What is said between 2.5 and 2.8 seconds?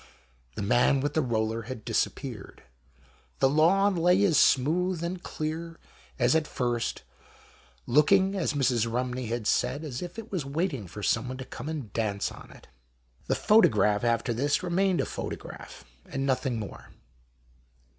12 THE MAN